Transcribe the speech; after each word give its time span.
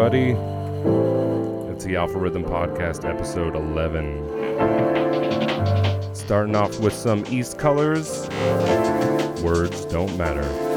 everybody? 0.00 0.30
It's 1.72 1.84
the 1.84 1.96
Alpha 1.96 2.18
Rhythm 2.18 2.44
Podcast, 2.44 3.04
episode 3.04 3.56
11. 3.56 6.14
Starting 6.14 6.54
off 6.54 6.78
with 6.78 6.92
some 6.92 7.24
Eastcolors. 7.24 8.32
Words 9.42 9.86
don't 9.86 10.16
matter. 10.16 10.67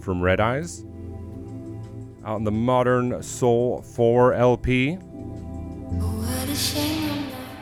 From 0.00 0.20
Redeyes. 0.20 0.86
Out 2.24 2.38
in 2.38 2.44
the 2.44 2.50
Modern 2.50 3.22
Soul 3.22 3.82
4 3.82 4.34
LP. 4.34 4.98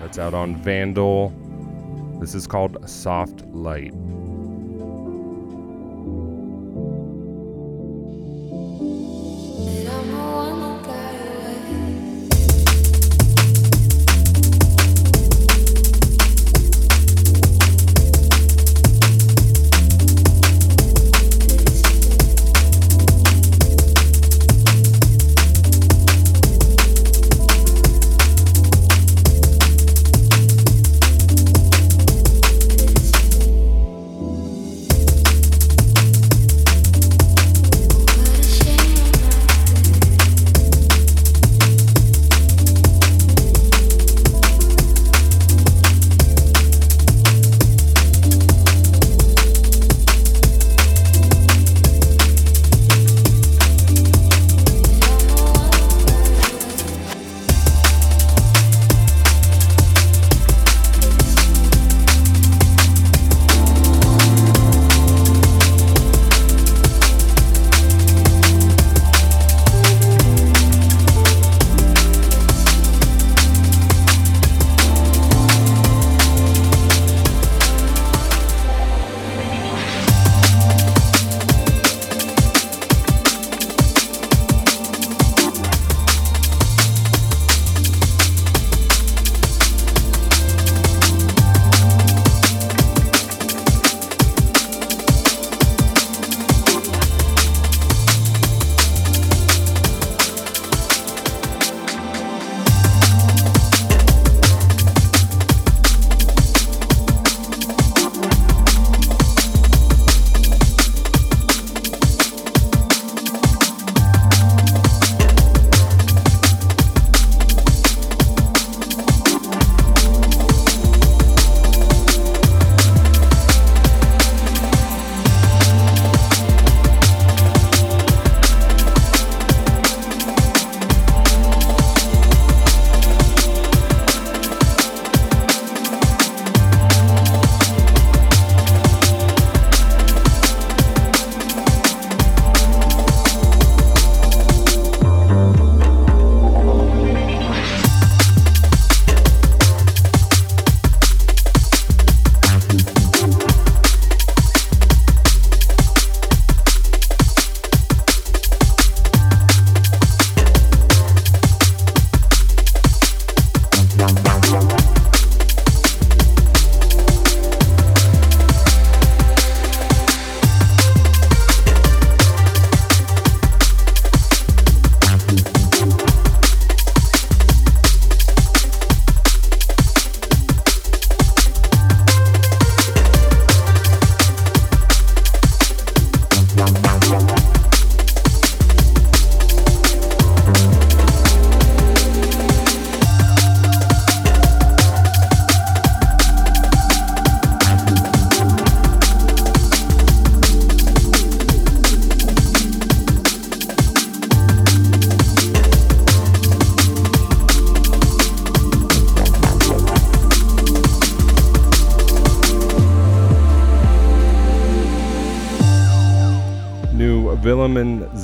That's 0.01 0.19
out 0.19 0.35
on 0.35 0.57
Vandal. 0.57 1.33
This 2.21 2.35
is 2.35 2.47
called 2.47 2.79
Soft 2.89 3.45
Light. 3.47 3.95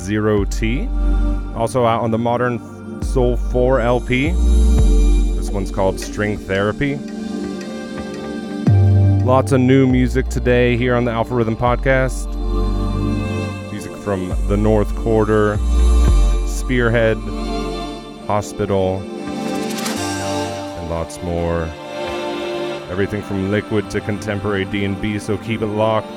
0T. 0.05 1.55
Also 1.55 1.85
out 1.85 2.01
on 2.01 2.11
the 2.11 2.17
Modern 2.17 3.01
Soul 3.01 3.37
4 3.37 3.79
LP. 3.79 4.31
This 5.35 5.49
one's 5.49 5.71
called 5.71 5.99
String 5.99 6.37
Therapy. 6.37 6.97
Lots 9.25 9.51
of 9.51 9.59
new 9.61 9.87
music 9.87 10.27
today 10.27 10.77
here 10.77 10.93
on 10.95 11.05
the 11.05 11.11
Alpha 11.11 11.33
Rhythm 11.33 11.57
Podcast. 11.57 12.27
Music 13.71 13.91
from 14.03 14.29
the 14.47 14.55
North 14.55 14.95
Quarter, 14.97 15.57
Spearhead, 16.45 17.17
Hospital, 18.27 18.99
and 20.77 20.89
lots 20.89 21.19
more. 21.23 21.63
Everything 22.91 23.23
from 23.23 23.49
liquid 23.49 23.89
to 23.89 23.99
contemporary 24.01 24.65
D&B, 24.65 25.17
so 25.17 25.37
keep 25.39 25.61
it 25.61 25.67
locked. 25.67 26.14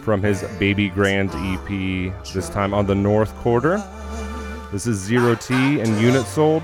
From 0.00 0.22
his 0.22 0.42
Baby 0.58 0.88
Grand 0.88 1.30
EP, 1.34 2.12
this 2.32 2.48
time 2.48 2.72
on 2.74 2.86
the 2.86 2.94
North 2.94 3.34
Quarter. 3.36 3.82
This 4.72 4.86
is 4.86 4.98
Zero 4.98 5.34
T 5.34 5.54
and 5.80 6.00
Unit 6.00 6.26
Sold 6.26 6.62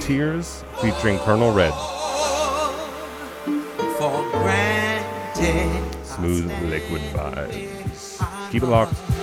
Tears 0.00 0.64
featuring 0.80 1.18
Colonel 1.18 1.52
Red. 1.52 1.72
Smooth 6.04 6.50
liquid 6.64 7.02
vibes. 7.12 8.50
Keep 8.50 8.62
it 8.62 8.66
locked. 8.66 9.19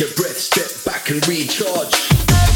Take 0.00 0.12
a 0.12 0.14
breath, 0.14 0.38
step 0.38 0.84
back 0.86 1.10
and 1.10 1.28
recharge. 1.28 2.49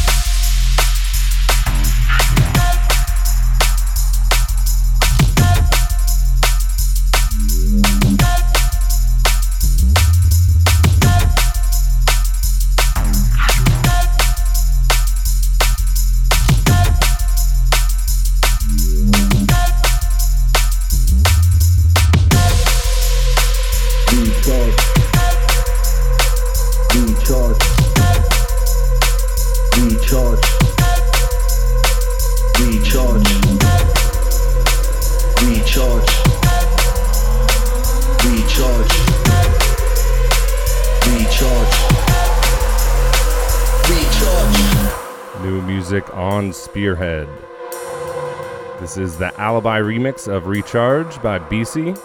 Is 49.14 49.20
the 49.20 49.40
Alibi 49.40 49.78
remix 49.78 50.26
of 50.26 50.48
Recharge 50.48 51.22
by 51.22 51.38
BCee. 51.38 51.96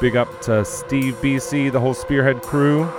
Big 0.00 0.16
up 0.16 0.40
to 0.40 0.64
Steve 0.64 1.14
BCee, 1.22 1.70
the 1.70 1.78
whole 1.78 1.94
Spearhead 1.94 2.42
crew. 2.42 2.90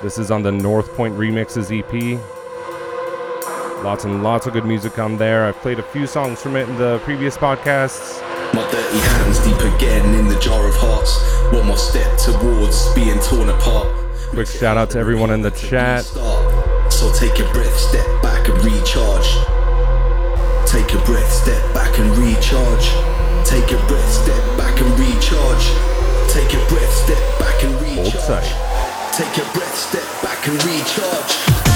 This 0.00 0.16
is 0.16 0.30
on 0.30 0.42
the 0.42 0.50
North 0.50 0.90
Point 0.94 1.14
Remixes 1.14 1.68
EP. 1.70 2.18
Lots 3.84 4.04
and 4.06 4.22
lots 4.22 4.46
of 4.46 4.54
good 4.54 4.64
music 4.64 4.98
on 4.98 5.18
there. 5.18 5.44
I've 5.44 5.56
played 5.56 5.78
a 5.78 5.82
few 5.82 6.06
songs 6.06 6.40
from 6.40 6.56
it 6.56 6.66
in 6.66 6.78
the 6.78 7.00
previous 7.00 7.36
podcasts. 7.36 8.22
My 8.54 8.62
dirty 8.70 8.98
hands 8.98 9.44
deep 9.44 9.74
again 9.74 10.14
in 10.14 10.26
the 10.26 10.40
jar 10.40 10.66
of 10.66 10.74
hearts. 10.76 11.20
One 11.52 11.66
more 11.66 11.76
step 11.76 12.16
towards 12.16 12.90
being 12.94 13.18
torn 13.20 13.50
apart. 13.50 13.88
Quick 14.30 14.48
shout 14.48 14.78
out 14.78 14.88
to 14.92 14.98
everyone 14.98 15.32
in 15.32 15.42
the 15.42 15.50
chat. 15.50 16.06
So 16.90 17.12
take 17.12 17.38
a 17.40 17.52
breath, 17.52 17.76
step 17.76 18.06
back 18.22 18.48
and 18.48 18.64
recharge. 18.64 19.61
Take 20.72 20.94
a 20.94 21.04
breath, 21.04 21.30
step 21.30 21.74
back 21.74 21.98
and 21.98 22.16
recharge. 22.16 22.88
Take 23.44 23.72
a 23.72 23.86
breath, 23.88 24.10
step 24.10 24.56
back 24.56 24.80
and 24.80 24.98
recharge. 24.98 25.66
Take 26.32 26.54
a 26.54 26.66
breath, 26.66 26.90
step 26.94 27.38
back 27.38 27.62
and 27.62 27.74
recharge. 27.82 28.48
Take 29.12 29.36
a 29.36 29.52
breath, 29.52 29.76
step 29.76 30.22
back 30.22 30.48
and 30.48 30.64
recharge. 30.64 31.71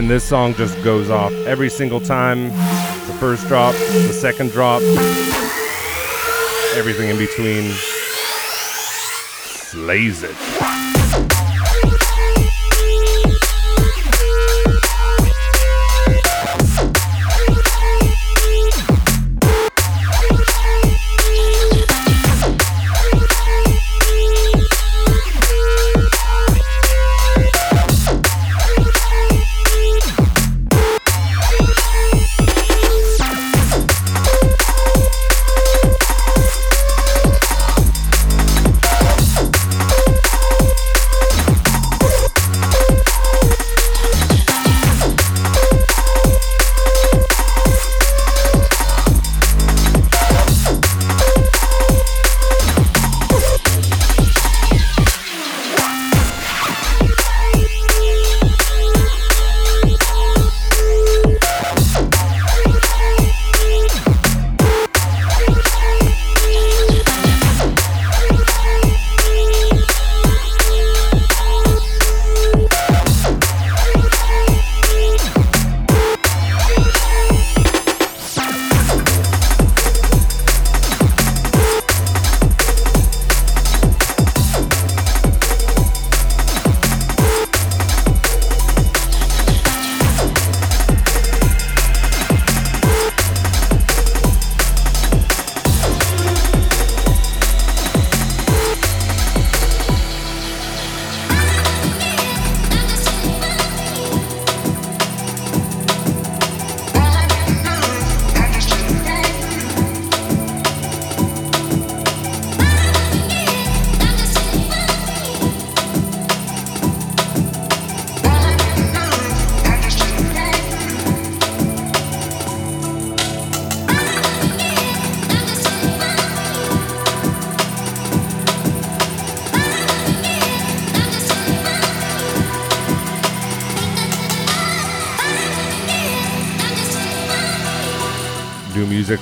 And 0.00 0.08
this 0.08 0.24
song 0.24 0.54
just 0.54 0.82
goes 0.82 1.10
off 1.10 1.30
every 1.44 1.68
single 1.68 2.00
time. 2.00 2.44
The 2.48 3.16
first 3.20 3.46
drop, 3.48 3.74
the 3.74 4.14
second 4.14 4.50
drop, 4.50 4.80
everything 6.74 7.10
in 7.10 7.18
between. 7.18 7.70
Slays 9.68 10.22
it. 10.22 10.89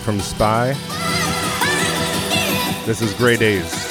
from 0.09 0.21
Spy. 0.21 0.73
This 2.87 3.03
is 3.03 3.13
Gray 3.13 3.37
Days. 3.37 3.88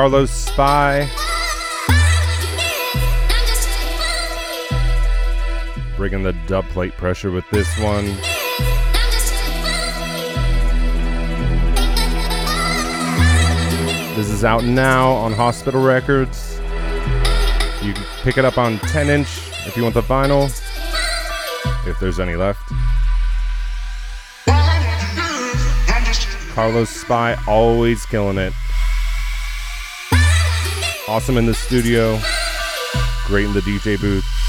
Carlos 0.00 0.30
Spy. 0.30 1.06
Bringing 5.98 6.22
the 6.22 6.32
dub 6.46 6.64
plate 6.70 6.96
pressure 6.96 7.30
with 7.30 7.44
this 7.50 7.68
one. 7.78 8.06
This 14.16 14.30
is 14.30 14.42
out 14.42 14.64
now 14.64 15.10
on 15.12 15.34
Hospital 15.34 15.82
Records. 15.82 16.58
You 17.82 17.92
can 17.92 18.04
pick 18.22 18.38
it 18.38 18.46
up 18.46 18.56
on 18.56 18.78
10 18.78 19.10
inch 19.10 19.28
if 19.66 19.76
you 19.76 19.82
want 19.82 19.94
the 19.94 20.00
vinyl, 20.00 20.46
if 21.86 22.00
there's 22.00 22.18
any 22.18 22.36
left. 22.36 22.62
Carlos 26.54 26.88
Spy 26.88 27.36
always 27.46 28.06
killing 28.06 28.38
it. 28.38 28.54
Awesome 31.10 31.38
in 31.38 31.46
the 31.46 31.54
studio, 31.54 32.20
great 33.26 33.44
in 33.44 33.52
the 33.52 33.60
DJ 33.62 34.00
booth. 34.00 34.39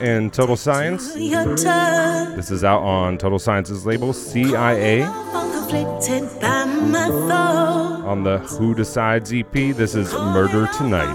and 0.00 0.32
Total 0.32 0.56
Science. 0.56 1.14
This 1.14 2.50
is 2.50 2.64
out 2.64 2.82
on 2.82 3.18
Total 3.18 3.38
Science's 3.38 3.84
label, 3.86 4.12
CIA. 4.12 5.02
On 8.06 8.22
the 8.24 8.38
Who 8.38 8.74
Decides 8.74 9.32
EP, 9.32 9.52
this 9.52 9.94
is 9.94 10.12
Murder 10.12 10.68
Tonight. 10.76 11.14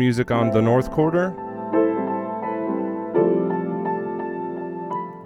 Music 0.00 0.30
on 0.30 0.50
the 0.50 0.62
North 0.62 0.90
Quarter. 0.90 1.28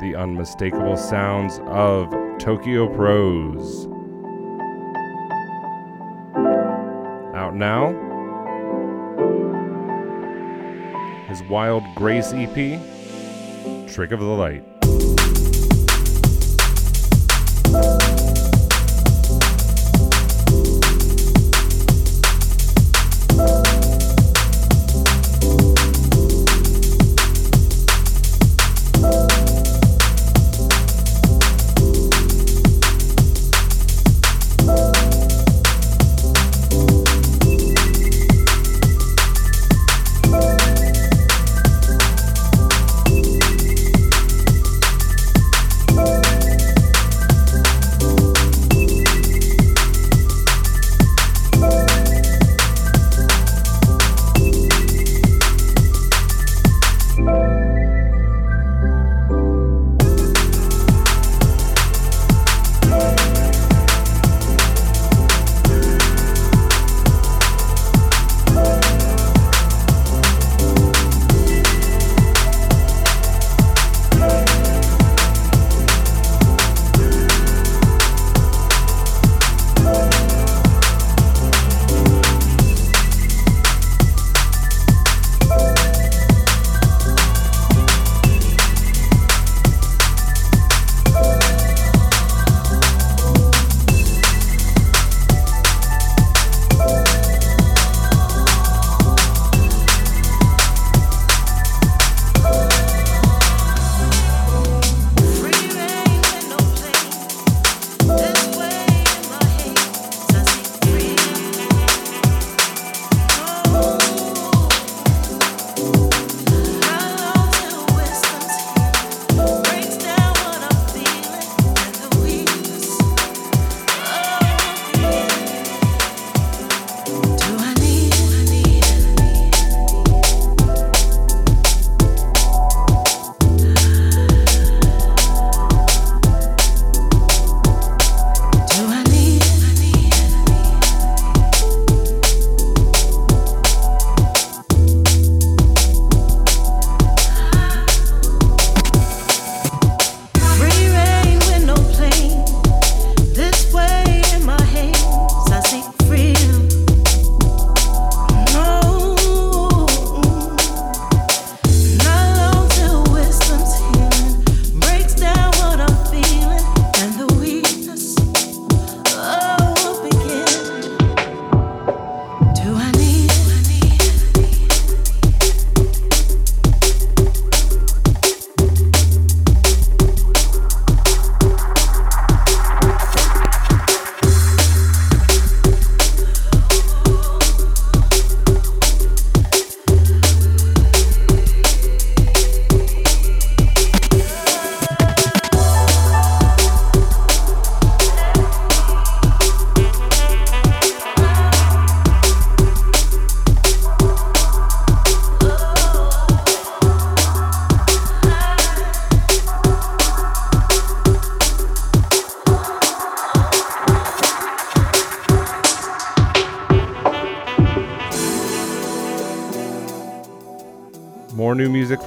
The 0.00 0.16
unmistakable 0.16 0.96
sounds 0.96 1.60
of 1.66 2.10
Tokyo 2.40 2.92
Prose. 2.92 3.86
Out 7.36 7.54
now. 7.54 7.92
His 11.28 11.40
Wild 11.44 11.84
Grace 11.94 12.32
EP, 12.34 12.54
Trick 13.88 14.10
of 14.10 14.18
the 14.18 14.26
Light. 14.26 14.73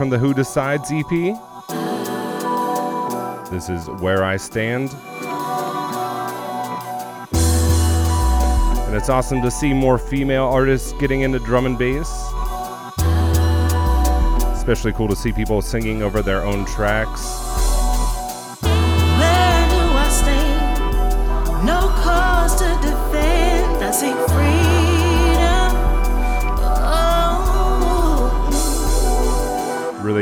From 0.08 0.12
the 0.12 0.26
Who 0.26 0.34
Decides 0.34 0.90
EP. 0.90 1.10
This 3.52 3.68
is 3.68 3.90
Where 4.02 4.24
I 4.24 4.38
Stand. 4.38 4.90
And 8.86 8.96
it's 8.96 9.10
awesome 9.10 9.42
to 9.42 9.52
see 9.52 9.74
more 9.74 9.98
female 9.98 10.46
artists 10.46 10.94
getting 10.94 11.22
into 11.22 11.40
drum 11.40 11.66
and 11.66 11.78
bass. 11.78 12.10
Especially 14.58 14.94
cool 14.94 15.10
to 15.10 15.16
see 15.16 15.34
people 15.34 15.62
singing 15.62 16.02
over 16.02 16.22
their 16.22 16.46
own 16.46 16.64
tracks. 16.64 17.47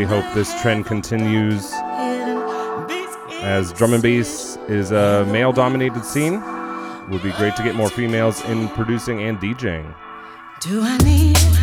Really 0.06 0.22
hope 0.22 0.36
this 0.36 0.62
trend 0.62 0.86
continues 0.86 1.72
as 3.42 3.74
drum 3.74 3.94
and 3.94 4.04
bass 4.04 4.56
is 4.68 4.92
a 4.92 5.26
male 5.32 5.52
dominated 5.52 6.06
scene. 6.06 6.36
It 6.36 7.10
Would 7.10 7.24
be 7.24 7.32
great 7.32 7.56
to 7.56 7.64
get 7.64 7.74
more 7.74 7.90
females 7.90 8.46
in 8.46 8.68
producing 8.70 9.24
and 9.24 9.40
DJing. 9.40 9.96
Do 10.62 10.84
I 10.84 10.98
need? 10.98 11.55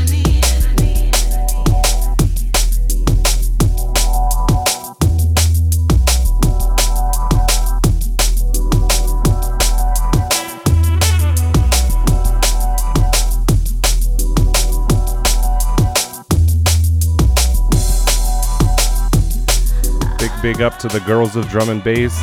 Big, 20.52 20.60
up 20.60 20.78
to 20.80 20.88
the 20.88 21.00
girls 21.06 21.34
of 21.34 21.48
drum 21.48 21.70
and 21.70 21.82
bass. 21.82 22.14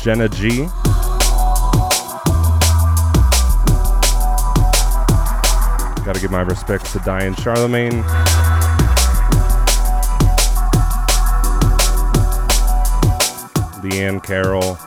Jenna 0.00 0.28
G. 0.28 0.66
Gotta 6.04 6.20
give 6.20 6.30
my 6.30 6.42
respects 6.42 6.92
to 6.92 7.00
Diane 7.00 7.34
Charlemagne. 7.34 8.04
Leanne 13.82 14.22
Carroll. 14.22 14.78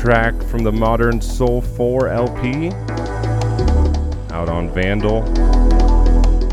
Track 0.00 0.34
from 0.44 0.64
the 0.64 0.72
Modern 0.72 1.20
Soul 1.20 1.60
4 1.60 2.08
LP 2.08 2.70
out 4.32 4.48
on 4.48 4.70
Vandal. 4.72 5.20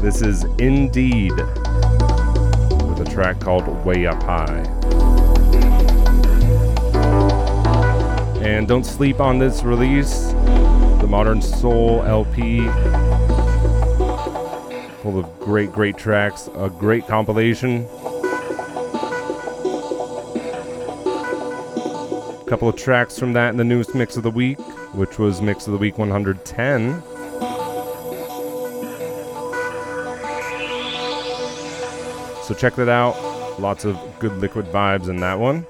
This 0.01 0.21
is 0.21 0.43
Indeed 0.59 1.31
with 1.31 2.99
a 2.99 3.07
track 3.09 3.39
called 3.39 3.65
Way 3.85 4.05
Up 4.05 4.21
High. 4.21 4.63
And 8.43 8.67
don't 8.67 8.85
sleep 8.85 9.21
on 9.21 9.39
this 9.39 9.63
release, 9.63 10.33
the 10.99 11.07
Modern 11.07 11.41
Soul 11.41 12.03
LP, 12.03 12.67
full 15.01 15.19
of 15.19 15.39
great, 15.39 15.71
great 15.71 15.97
tracks, 15.97 16.49
a 16.53 16.69
great 16.69 17.07
compilation. 17.07 17.87
A 22.47 22.49
couple 22.49 22.69
of 22.69 22.77
tracks 22.77 23.19
from 23.19 23.33
that 23.33 23.49
in 23.49 23.57
the 23.57 23.65
newest 23.65 23.93
mix 23.93 24.15
of 24.15 24.23
the 24.23 24.31
week, 24.31 24.57
which 24.93 25.19
was 25.19 25.41
Mix 25.41 25.67
of 25.67 25.73
the 25.73 25.77
Week 25.77 25.97
110. 25.97 27.03
So 32.43 32.55
check 32.57 32.75
that 32.75 32.87
out. 32.87 33.59
Lots 33.59 33.83
of 33.83 33.99
good 34.19 34.37
liquid 34.37 34.67
vibes 34.67 35.09
in 35.09 35.17
that 35.17 35.37
one. 35.37 35.67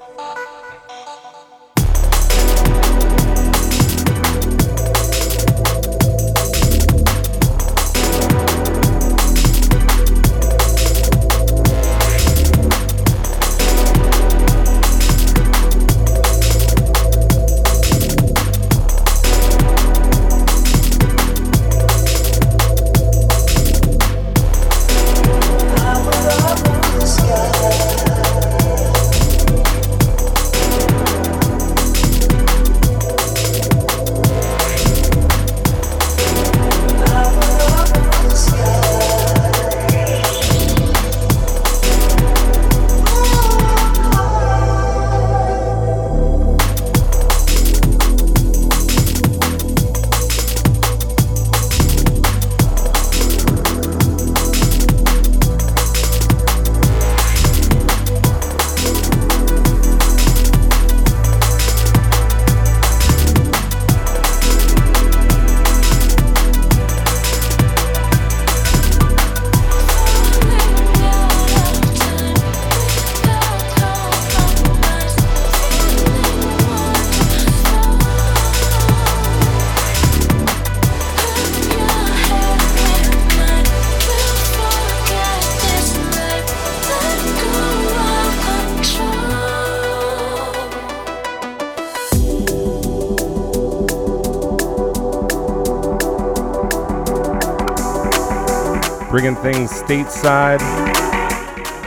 Things 99.35 99.71
stateside. 99.71 100.59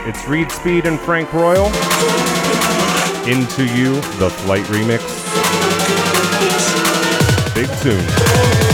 It's 0.07 0.27
Reid 0.27 0.51
Speed 0.51 0.85
and 0.85 0.99
Frank 0.99 1.33
Royal. 1.33 1.67
Into 3.27 3.65
You, 3.65 3.95
the 4.19 4.29
Flight 4.29 4.65
Remix. 4.65 5.01
Big 7.55 7.69
tune. 7.79 8.70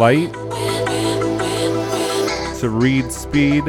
Up 0.00 0.32
to 2.60 2.70
Reid 2.70 3.12
Speed. 3.12 3.64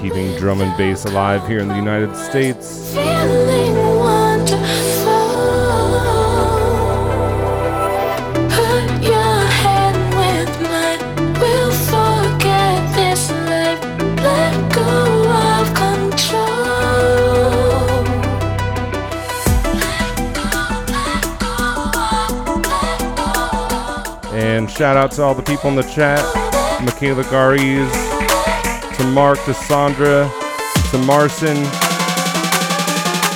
Keeping 0.00 0.36
drum 0.38 0.60
and 0.60 0.76
bass 0.76 1.04
alive 1.04 1.46
here 1.46 1.60
in 1.60 1.68
the 1.68 1.76
United 1.76 2.16
States. 2.16 2.96
Shout 24.78 24.96
out 24.96 25.10
to 25.10 25.20
all 25.20 25.34
the 25.34 25.42
people 25.42 25.68
in 25.68 25.74
the 25.74 25.82
chat. 25.82 26.22
Michaela 26.84 27.24
Garies, 27.24 27.90
to 28.96 29.04
Mark, 29.12 29.44
to 29.44 29.52
Sandra, 29.52 30.30
to 30.92 30.98
Marcin. 30.98 31.56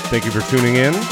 Thank 0.09 0.25
you 0.25 0.31
for 0.31 0.41
tuning 0.49 0.77
in. 0.77 1.12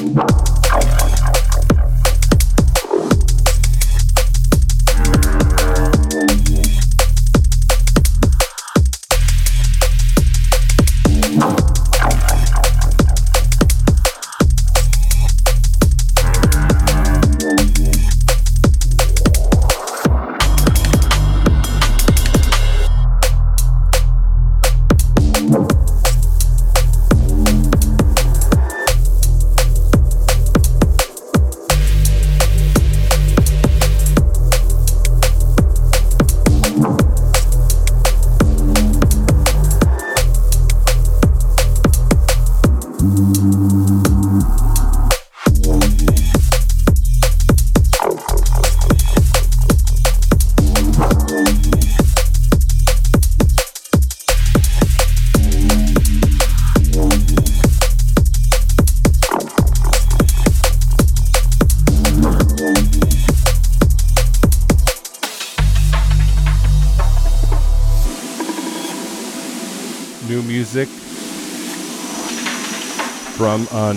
Música 0.00 0.57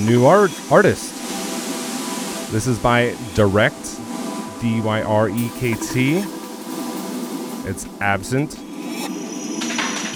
new 0.02 0.26
art 0.26 0.52
artist. 0.72 1.14
This 2.52 2.68
is 2.68 2.78
by 2.80 3.12
Dyrekt, 3.36 4.00
D 4.62 4.82
Y 4.82 5.02
R 5.02 5.30
E 5.30 5.52
K 5.60 5.74
T. 5.74 6.24
It's 7.66 7.88
Absent. 8.02 8.58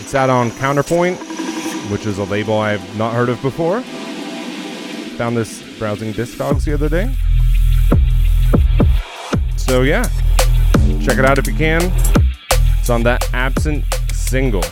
It's 0.01 0.15
out 0.15 0.29
on 0.29 0.51
Counterpoint, 0.51 1.19
which 1.89 2.05
is 2.05 2.17
a 2.17 2.23
label 2.25 2.57
I've 2.57 2.97
not 2.97 3.13
heard 3.13 3.29
of 3.29 3.41
before. 3.41 3.81
Found 5.17 5.37
this 5.37 5.63
browsing 5.77 6.13
Discogs 6.13 6.65
the 6.65 6.73
other 6.73 6.89
day. 6.89 7.15
So 9.55 9.83
yeah, 9.83 10.03
check 11.01 11.17
it 11.17 11.25
out 11.25 11.37
if 11.37 11.47
you 11.47 11.55
can. 11.55 11.81
It's 12.79 12.89
on 12.89 13.03
that 13.03 13.27
Absent 13.33 13.85
single. 14.11 14.63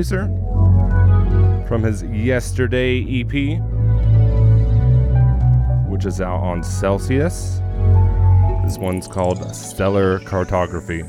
From 0.00 1.82
his 1.82 2.02
Yesterday 2.04 3.02
EP, 3.20 3.60
which 5.90 6.06
is 6.06 6.22
out 6.22 6.40
on 6.40 6.62
Celsius. 6.62 7.60
This 8.64 8.78
one's 8.78 9.06
called 9.06 9.54
Stellar 9.54 10.20
Cartography. 10.20 11.02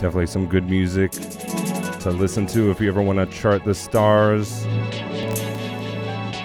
Definitely 0.00 0.26
some 0.26 0.48
good 0.48 0.68
music 0.68 1.12
to 1.12 2.10
listen 2.10 2.46
to 2.48 2.72
if 2.72 2.80
you 2.80 2.88
ever 2.88 3.00
want 3.00 3.18
to 3.20 3.26
chart 3.26 3.64
the 3.64 3.76
stars, 3.76 4.66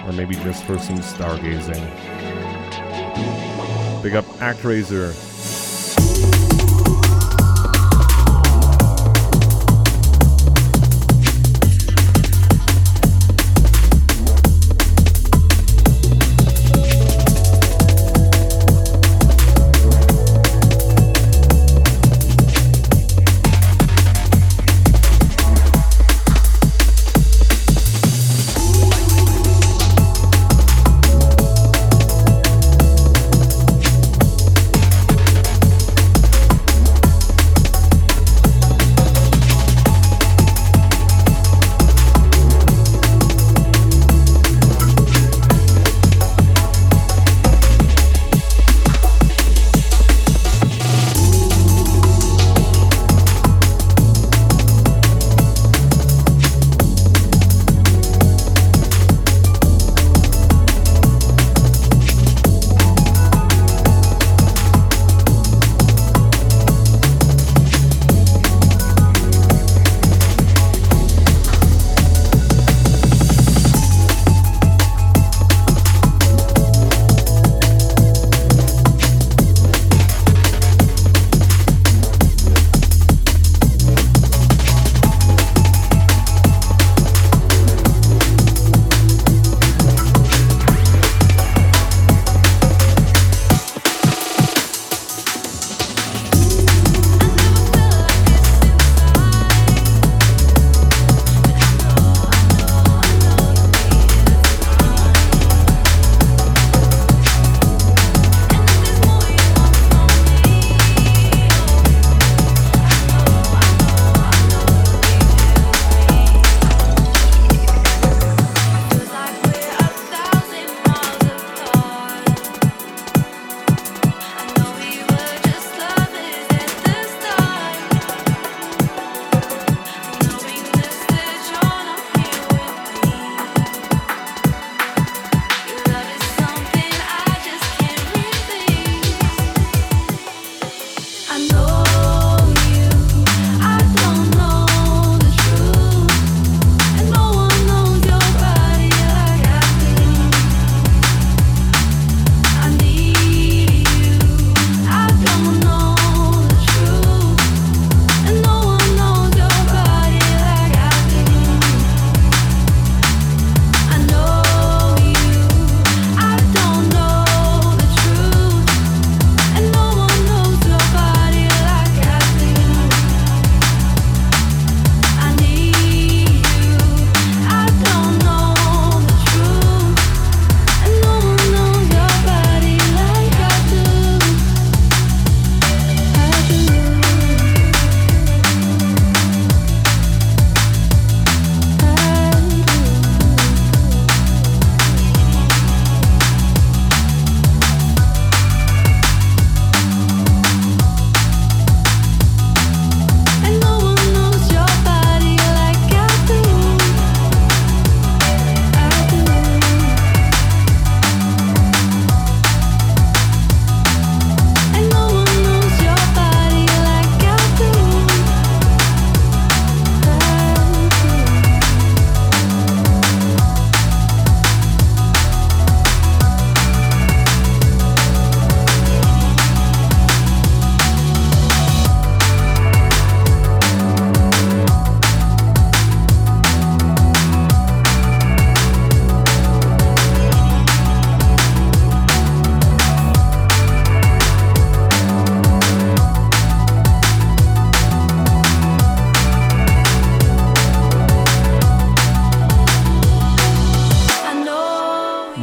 or 0.06 0.12
maybe 0.12 0.34
just 0.36 0.64
for 0.64 0.78
some 0.78 0.98
stargazing. 0.98 1.80
Big 4.02 4.14
up 4.14 4.24
Actraiser. 4.38 5.29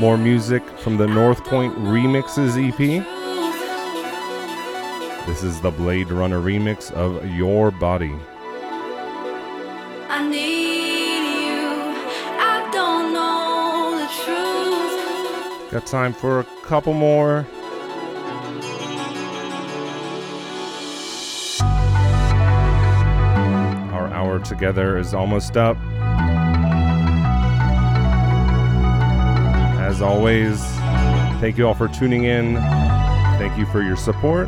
More 0.07 0.17
music 0.17 0.63
from 0.79 0.95
the 0.95 1.05
North 1.05 1.43
Point 1.43 1.75
Remixes 1.79 2.55
EP. 2.55 2.77
This 5.27 5.43
is 5.43 5.59
the 5.59 5.69
Blade 5.69 6.11
Runner 6.11 6.39
remix 6.39 6.93
of 6.93 7.29
Your 7.35 7.71
Body. 7.71 8.15
I 10.07 10.25
need 10.29 11.49
you. 11.49 11.99
I 12.39 12.69
don't 12.71 13.11
know 13.11 13.99
the 13.99 14.07
truth. 14.23 15.71
Got 15.73 15.85
time 15.85 16.13
for 16.13 16.39
a 16.39 16.45
couple 16.63 16.93
more. 16.93 17.45
Our 23.91 24.07
hour 24.13 24.39
together 24.39 24.97
is 24.97 25.13
almost 25.13 25.57
up. 25.57 25.75
As 29.97 30.03
always, 30.03 30.63
thank 31.41 31.57
you 31.57 31.67
all 31.67 31.73
for 31.73 31.87
tuning 31.87 32.25
in. 32.25 32.53
Thank 33.39 33.57
you 33.57 33.65
for 33.65 33.81
your 33.81 33.95
support. 33.95 34.47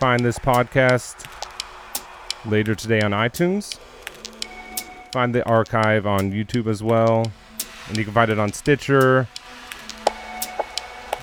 Find 0.00 0.24
this 0.24 0.38
podcast 0.38 1.26
later 2.46 2.74
today 2.74 3.02
on 3.02 3.10
iTunes. 3.10 3.78
Find 5.12 5.34
the 5.34 5.46
archive 5.46 6.06
on 6.06 6.32
YouTube 6.32 6.68
as 6.68 6.82
well. 6.82 7.30
And 7.88 7.98
you 7.98 8.04
can 8.04 8.14
find 8.14 8.30
it 8.30 8.38
on 8.38 8.50
Stitcher. 8.50 9.28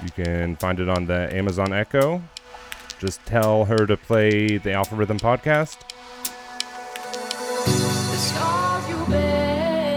You 0.04 0.12
can 0.12 0.58
find 0.58 0.80
it 0.80 0.88
on 0.90 1.08
the 1.08 1.36
Amazon 1.36 1.74
Echo. 1.74 2.22
Just 3.00 3.26
tell 3.26 3.66
her 3.66 3.88
to 3.88 3.98
play 3.98 4.60
the 4.60 4.74
Alpha 4.74 4.96
Rhythm 4.96 5.18
podcast. 5.18 5.80
The 7.66 7.72
scars 8.18 8.90
you 8.90 9.06
bear. 9.08 9.88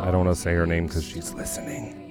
I 0.00 0.10
don't 0.10 0.24
want 0.24 0.34
to 0.34 0.40
say 0.40 0.54
her 0.54 0.66
name 0.66 0.86
because 0.86 1.04
she's 1.04 1.34
listening. 1.34 2.03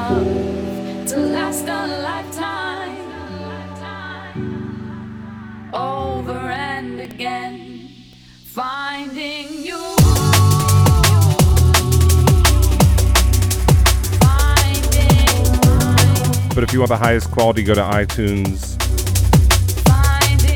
Enough 0.00 1.08
to 1.08 1.16
last 1.18 1.64
a 1.64 1.86
lifetime. 2.02 2.96
Over 5.72 6.38
and 6.38 7.00
again, 7.00 7.88
finding 8.44 9.64
you. 9.64 9.78
But 16.52 16.64
if 16.64 16.72
you 16.72 16.80
want 16.80 16.88
the 16.88 16.96
highest 16.96 17.30
quality, 17.30 17.62
go 17.62 17.74
to 17.74 17.80
iTunes. 17.80 18.76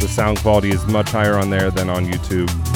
The 0.00 0.08
sound 0.08 0.38
quality 0.38 0.70
is 0.70 0.84
much 0.86 1.10
higher 1.10 1.38
on 1.38 1.50
there 1.50 1.70
than 1.70 1.88
on 1.88 2.04
YouTube. 2.04 2.73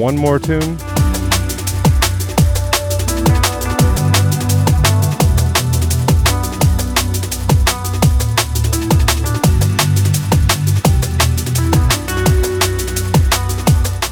One 0.00 0.16
more 0.16 0.38
tune. 0.38 0.78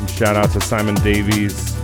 Shout 0.09 0.36
out 0.36 0.51
to 0.51 0.61
Simon 0.61 0.95
Davies. 0.97 1.78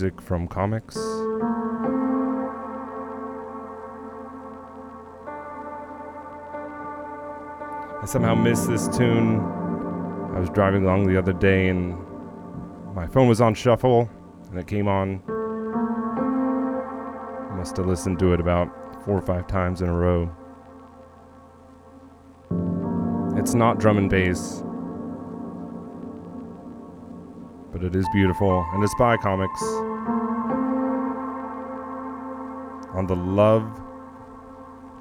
Music 0.00 0.20
from 0.22 0.46
comics. 0.46 0.96
I 8.00 8.04
somehow 8.06 8.36
missed 8.36 8.68
this 8.68 8.86
tune. 8.96 9.40
I 10.36 10.38
was 10.38 10.50
driving 10.50 10.84
along 10.84 11.08
the 11.08 11.18
other 11.18 11.32
day 11.32 11.66
and 11.68 11.96
my 12.94 13.08
phone 13.08 13.26
was 13.26 13.40
on 13.40 13.54
shuffle 13.54 14.08
and 14.50 14.58
it 14.60 14.68
came 14.68 14.86
on. 14.86 15.20
I 17.50 17.56
must 17.56 17.76
have 17.76 17.86
listened 17.86 18.20
to 18.20 18.32
it 18.34 18.38
about 18.38 18.68
four 19.04 19.18
or 19.18 19.22
five 19.22 19.48
times 19.48 19.82
in 19.82 19.88
a 19.88 19.94
row. 19.94 20.30
It's 23.36 23.54
not 23.54 23.80
drum 23.80 23.98
and 23.98 24.08
bass, 24.08 24.62
but 27.72 27.82
it 27.82 27.94
is 27.94 28.06
beautiful. 28.12 28.66
And 28.72 28.82
it's 28.82 28.94
by 28.98 29.16
comics. 29.16 29.62
On 32.94 33.06
the 33.06 33.16
love 33.16 33.64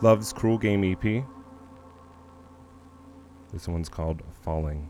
love's 0.01 0.31
cruel 0.31 0.59
game 0.59 0.83
ep 0.83 1.25
this 3.51 3.67
one's 3.67 3.89
called 3.89 4.21
falling 4.43 4.87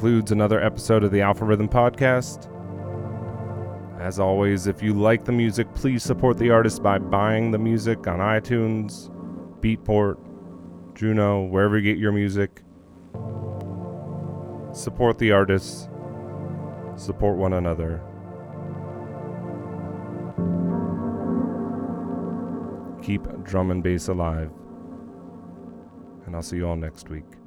concludes 0.00 0.32
another 0.32 0.64
episode 0.64 1.04
of 1.04 1.10
the 1.10 1.20
Alpha 1.20 1.44
Rhythm 1.44 1.68
Podcast. 1.68 2.48
As 4.00 4.18
always, 4.18 4.66
if 4.66 4.82
you 4.82 4.94
like 4.94 5.26
the 5.26 5.32
music, 5.32 5.70
please 5.74 6.02
support 6.02 6.38
the 6.38 6.48
artist 6.48 6.82
by 6.82 6.96
buying 6.96 7.50
the 7.50 7.58
music 7.58 8.06
on 8.06 8.18
iTunes, 8.18 9.10
Beatport, 9.60 10.16
Juno, 10.94 11.42
wherever 11.42 11.76
you 11.76 11.82
get 11.82 11.98
your 11.98 12.12
music. 12.12 12.62
Support 14.72 15.18
the 15.18 15.32
artists, 15.32 15.90
support 16.96 17.36
one 17.36 17.52
another. 17.52 18.00
Keep 23.02 23.44
drum 23.44 23.70
and 23.70 23.82
bass 23.82 24.08
alive. 24.08 24.50
And 26.24 26.34
I'll 26.34 26.40
see 26.40 26.56
you 26.56 26.66
all 26.66 26.76
next 26.76 27.10
week. 27.10 27.39